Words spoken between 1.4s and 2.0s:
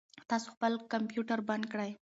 بند کړئ.